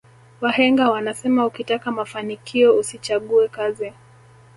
wahenga 0.41 0.89
wanasema 0.89 1.45
ukitaka 1.45 1.91
mafanikio 1.91 2.77
usichague 2.77 3.47
kazi 3.47 3.93